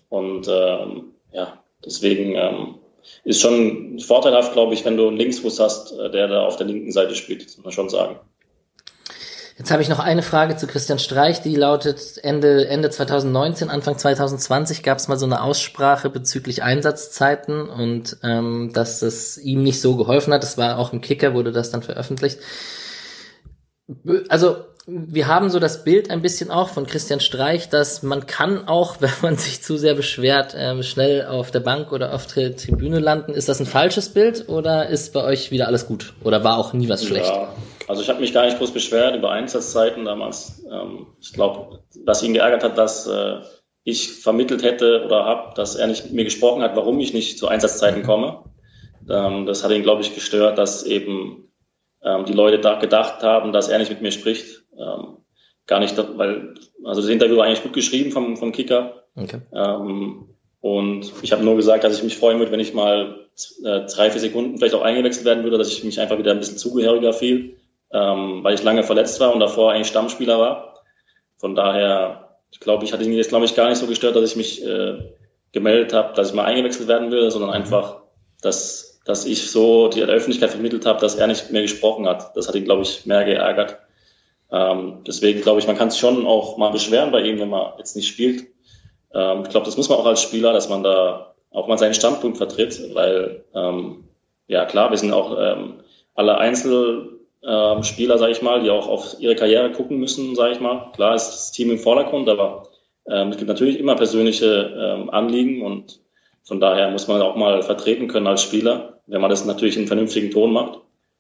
[0.10, 2.76] Und ähm, ja, deswegen ähm,
[3.24, 6.68] ist schon vorteilhaft, glaube ich, wenn du einen Linksfuß hast, äh, der da auf der
[6.68, 8.20] linken Seite spielt, muss man schon sagen.
[9.58, 13.96] Jetzt habe ich noch eine Frage zu Christian Streich, die lautet, Ende, Ende 2019, Anfang
[13.96, 19.80] 2020 gab es mal so eine Aussprache bezüglich Einsatzzeiten und ähm, dass es ihm nicht
[19.80, 20.42] so geholfen hat.
[20.42, 22.40] Das war auch im Kicker, wurde das dann veröffentlicht.
[24.30, 24.56] Also
[24.94, 28.98] wir haben so das Bild ein bisschen auch von Christian Streich, dass man kann auch,
[29.00, 33.00] wenn man sich zu sehr beschwert, äh, schnell auf der Bank oder auf der Tribüne
[33.00, 33.34] landen.
[33.34, 36.14] Ist das ein falsches Bild oder ist bei euch wieder alles gut?
[36.24, 37.30] Oder war auch nie was schlecht?
[37.30, 37.54] Ja,
[37.88, 40.64] also ich habe mich gar nicht groß beschwert über Einsatzzeiten damals.
[40.70, 43.40] Ähm, ich glaube, was ihn geärgert hat, dass äh,
[43.84, 47.40] ich vermittelt hätte oder habe, dass er nicht mit mir gesprochen hat, warum ich nicht
[47.40, 48.44] zu Einsatzzeiten komme.
[49.10, 51.52] Ähm, das hat ihn, glaube ich, gestört, dass eben
[52.04, 54.61] ähm, die Leute da gedacht haben, dass er nicht mit mir spricht.
[54.78, 55.18] Ähm,
[55.68, 56.54] gar nicht, weil,
[56.84, 59.04] also das Interview war eigentlich gut geschrieben vom, vom Kicker.
[59.16, 59.42] Okay.
[59.54, 60.30] Ähm,
[60.62, 63.28] und ich habe nur gesagt, dass ich mich freuen würde, wenn ich mal
[63.64, 66.40] äh, drei, vier Sekunden vielleicht auch eingewechselt werden würde, dass ich mich einfach wieder ein
[66.40, 67.52] bisschen zugehöriger fühle,
[67.92, 70.84] ähm, weil ich lange verletzt war und davor eigentlich Stammspieler war.
[71.38, 74.30] Von daher, ich glaube, ich hatte ihn jetzt, glaube ich, gar nicht so gestört, dass
[74.30, 75.00] ich mich äh,
[75.52, 78.02] gemeldet habe, dass ich mal eingewechselt werden würde, sondern einfach,
[78.42, 82.36] dass, dass ich so die Öffentlichkeit vermittelt habe, dass er nicht mehr gesprochen hat.
[82.36, 83.80] Das hat ihn, glaube ich, mehr geärgert.
[84.52, 87.74] Ähm, deswegen glaube ich, man kann sich schon auch mal beschweren bei ihm, wenn man
[87.78, 88.48] jetzt nicht spielt.
[89.14, 91.94] Ähm, ich glaube, das muss man auch als Spieler, dass man da auch mal seinen
[91.94, 94.06] Standpunkt vertritt, weil ähm,
[94.48, 95.82] ja klar, wir sind auch ähm,
[96.16, 100.60] alle Einzelspieler, ähm, sage ich mal, die auch auf ihre Karriere gucken müssen, sage ich
[100.60, 100.92] mal.
[100.94, 102.68] Klar ist das Team im Vordergrund, aber
[103.08, 106.02] ähm, es gibt natürlich immer persönliche ähm, Anliegen und
[106.44, 109.88] von daher muss man auch mal vertreten können als Spieler, wenn man das natürlich in
[109.88, 110.80] vernünftigen Ton macht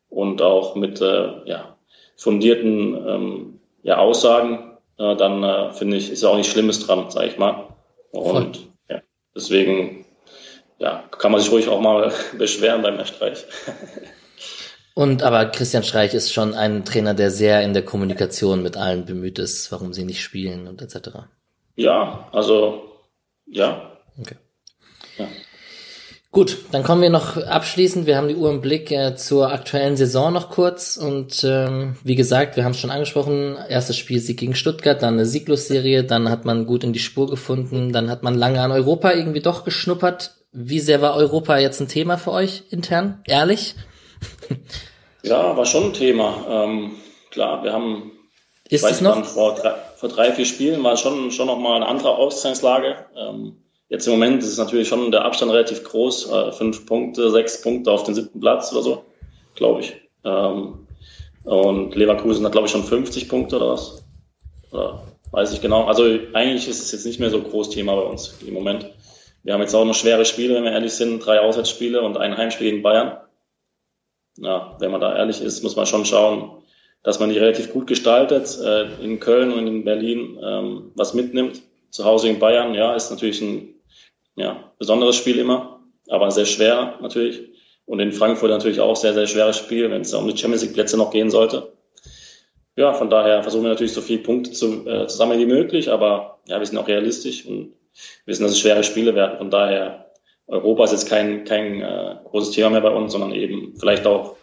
[0.09, 1.70] und auch mit äh, ja,
[2.21, 7.09] fundierten ähm, ja, Aussagen, äh, dann äh, finde ich, ist ja auch nichts Schlimmes dran,
[7.09, 7.69] sage ich mal.
[8.11, 9.01] Und ja,
[9.35, 10.05] deswegen
[10.77, 13.43] ja, kann man sich ruhig auch mal beschweren beim Herr Streich.
[14.93, 19.05] Und aber Christian Streich ist schon ein Trainer, der sehr in der Kommunikation mit allen
[19.05, 21.09] bemüht ist, warum sie nicht spielen und etc.
[21.75, 22.99] Ja, also
[23.47, 23.97] ja.
[24.19, 24.35] Okay.
[25.17, 25.27] Ja.
[26.33, 28.05] Gut, dann kommen wir noch abschließend.
[28.05, 30.95] Wir haben die Uhr im Blick äh, zur aktuellen Saison noch kurz.
[30.95, 35.15] Und ähm, wie gesagt, wir haben es schon angesprochen, erstes Spiel Sieg gegen Stuttgart, dann
[35.15, 38.71] eine Sieglos-Serie, dann hat man gut in die Spur gefunden, dann hat man lange an
[38.71, 40.35] Europa irgendwie doch geschnuppert.
[40.53, 43.21] Wie sehr war Europa jetzt ein Thema für euch intern?
[43.27, 43.75] Ehrlich?
[45.23, 46.47] Ja, war schon ein Thema.
[46.49, 46.93] Ähm,
[47.29, 48.11] klar, wir haben
[48.69, 49.23] ist es noch?
[49.23, 52.95] Vor drei, vor drei, vier Spielen war schon, schon nochmal eine andere Ausgangslage.
[53.15, 53.60] Ähm,
[53.91, 57.91] Jetzt im Moment ist natürlich schon der Abstand relativ groß, äh, fünf Punkte, sechs Punkte
[57.91, 59.03] auf den siebten Platz oder so,
[59.53, 59.93] glaube ich.
[60.23, 60.87] Ähm,
[61.43, 64.01] und Leverkusen hat, glaube ich, schon 50 Punkte oder was.
[64.71, 65.87] Oder weiß ich genau.
[65.87, 68.89] Also eigentlich ist es jetzt nicht mehr so ein großes Thema bei uns im Moment.
[69.43, 72.37] Wir haben jetzt auch noch schwere Spiele, wenn wir ehrlich sind, drei Auswärtsspiele und ein
[72.37, 73.17] Heimspiel gegen Bayern.
[74.37, 76.63] Ja, wenn man da ehrlich ist, muss man schon schauen,
[77.03, 81.61] dass man die relativ gut gestaltet, äh, in Köln und in Berlin ähm, was mitnimmt.
[81.89, 83.80] Zu Hause in Bayern, ja, ist natürlich ein
[84.35, 87.49] ja, besonderes Spiel immer, aber sehr schwer natürlich.
[87.85, 90.73] Und in Frankfurt natürlich auch sehr, sehr schweres Spiel, wenn es um die Champions League
[90.73, 91.73] Plätze noch gehen sollte.
[92.75, 95.91] Ja, von daher versuchen wir natürlich so viele Punkte zu, äh, zu sammeln wie möglich,
[95.91, 97.73] aber ja, wir sind auch realistisch und
[98.25, 99.37] wissen, dass es schwere Spiele werden.
[99.37, 100.11] Von daher,
[100.47, 104.35] Europa ist jetzt kein, kein äh, großes Thema mehr bei uns, sondern eben vielleicht auch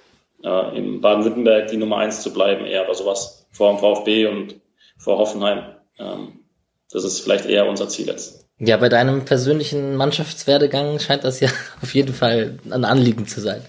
[0.42, 4.60] äh, in Baden-Württemberg die Nummer eins zu bleiben, eher oder sowas vor dem VfB und
[4.98, 5.76] vor Hoffenheim.
[5.98, 6.44] Ähm,
[6.90, 8.47] das ist vielleicht eher unser Ziel jetzt.
[8.60, 11.48] Ja, bei deinem persönlichen Mannschaftswerdegang scheint das ja
[11.82, 13.62] auf jeden Fall ein Anliegen zu sein.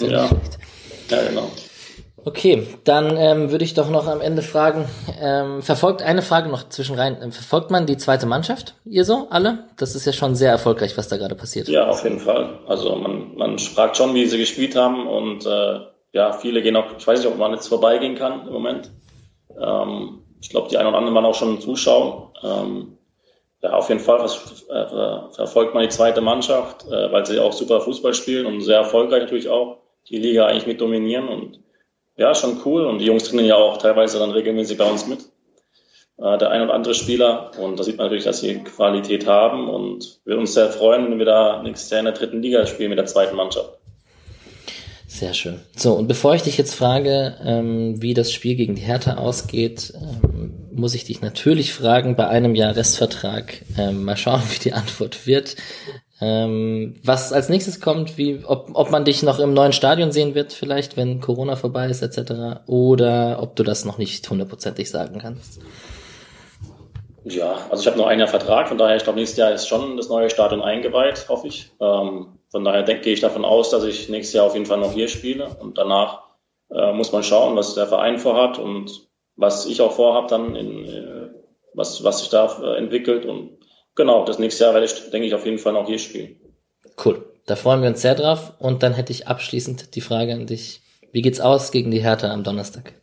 [0.00, 0.28] Ja.
[1.08, 1.50] ja, genau.
[2.26, 4.86] Okay, dann ähm, würde ich doch noch am Ende fragen,
[5.20, 9.26] ähm, verfolgt eine Frage noch zwischen rein, äh, verfolgt man die zweite Mannschaft, ihr so,
[9.28, 9.64] alle?
[9.76, 11.68] Das ist ja schon sehr erfolgreich, was da gerade passiert.
[11.68, 12.60] Ja, auf jeden Fall.
[12.66, 15.80] Also man, man fragt schon, wie sie gespielt haben und äh,
[16.12, 18.90] ja, viele gehen auch, ich weiß nicht, ob man jetzt vorbeigehen kann im Moment.
[19.60, 22.30] Ähm, ich glaube, die einen oder anderen waren auch schon zuschauen.
[22.42, 22.93] Ähm,
[23.64, 27.80] ja, auf jeden Fall äh, verfolgt man die zweite Mannschaft, äh, weil sie auch super
[27.80, 31.60] Fußball spielen und sehr erfolgreich natürlich auch die Liga eigentlich mit dominieren und
[32.16, 35.20] ja, schon cool und die Jungs trainieren ja auch teilweise dann regelmäßig bei uns mit.
[36.18, 39.70] Äh, der ein oder andere Spieler und da sieht man natürlich, dass sie Qualität haben
[39.70, 42.90] und wir uns sehr freuen, wenn wir da nächstes Jahr in der dritten Liga spielen
[42.90, 43.70] mit der zweiten Mannschaft.
[45.06, 45.60] Sehr schön.
[45.76, 49.94] So, und bevor ich dich jetzt frage, ähm, wie das Spiel gegen die Hertha ausgeht,
[49.94, 50.33] ähm,
[50.74, 55.26] muss ich dich natürlich fragen, bei einem Jahr Restvertrag, ähm, mal schauen, wie die Antwort
[55.26, 55.56] wird.
[56.20, 60.34] Ähm, was als nächstes kommt, wie, ob, ob man dich noch im neuen Stadion sehen
[60.34, 62.60] wird, vielleicht, wenn Corona vorbei ist, etc.
[62.66, 65.60] Oder ob du das noch nicht hundertprozentig sagen kannst.
[67.24, 69.66] Ja, also ich habe noch ein Jahr Vertrag, von daher, ich glaube, nächstes Jahr ist
[69.66, 71.72] schon das neue Stadion eingeweiht, hoffe ich.
[71.80, 74.92] Ähm, von daher denke ich davon aus, dass ich nächstes Jahr auf jeden Fall noch
[74.92, 76.22] hier spiele und danach
[76.70, 79.03] äh, muss man schauen, was der Verein vorhat und
[79.36, 81.28] was ich auch vorhabe dann, in, äh,
[81.74, 83.58] was, was sich da äh, entwickelt und
[83.94, 86.36] genau, das nächste Jahr werde ich, denke ich, auf jeden Fall noch hier spielen.
[87.04, 90.46] Cool, da freuen wir uns sehr drauf und dann hätte ich abschließend die Frage an
[90.46, 90.82] dich.
[91.12, 92.94] Wie geht's aus gegen die Hertha am Donnerstag?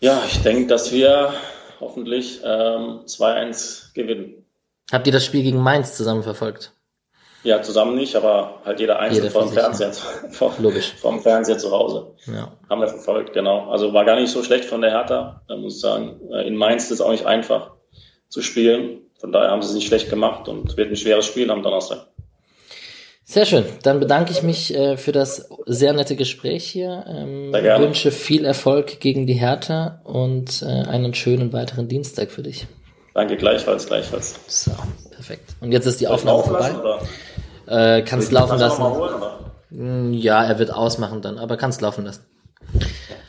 [0.00, 1.32] Ja, ich denke, dass wir
[1.78, 4.46] hoffentlich ähm, 2-1 gewinnen.
[4.90, 6.72] Habt ihr das Spiel gegen Mainz zusammen verfolgt?
[7.42, 9.92] Ja, zusammen nicht, aber halt jeder einzelne vom Fernseher,
[10.30, 10.94] vor, Logisch.
[11.22, 12.12] Fernseher zu Hause.
[12.26, 12.52] Ja.
[12.68, 13.70] Haben wir verfolgt, genau.
[13.70, 16.20] Also war gar nicht so schlecht von der Hertha, muss ich sagen.
[16.32, 17.72] Äh, in Mainz ist es auch nicht einfach
[18.28, 18.98] zu spielen.
[19.18, 22.06] Von daher haben sie es nicht schlecht gemacht und wird ein schweres Spiel am Donnerstag.
[23.24, 23.64] Sehr schön.
[23.84, 27.04] Dann bedanke ich mich äh, für das sehr nette Gespräch hier.
[27.06, 27.84] Ähm, sehr gerne.
[27.84, 32.66] Wünsche viel Erfolg gegen die Hertha und äh, einen schönen weiteren Dienstag für dich.
[33.14, 34.34] Danke, gleichfalls, gleichfalls.
[34.48, 34.72] So,
[35.14, 35.54] perfekt.
[35.60, 36.74] Und jetzt ist die Aufnahme vorbei.
[36.74, 37.00] Oder?
[37.70, 38.82] Äh, kannst laufen lassen.
[38.82, 39.22] Holen,
[39.70, 42.24] mm, ja, er wird ausmachen dann, aber kannst laufen lassen.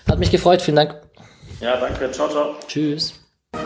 [0.10, 0.96] Hat mich gefreut, vielen Dank.
[1.60, 2.10] Ja, danke.
[2.12, 2.56] Ciao, ciao.
[2.68, 3.14] Tschüss.
[3.54, 3.60] So